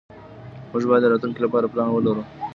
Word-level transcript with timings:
موږ 0.71 0.83
بايد 0.89 1.03
د 1.03 1.09
راتلونکي 1.11 1.41
لپاره 1.45 1.71
پلان 1.71 1.89
ولرو. 1.91 2.23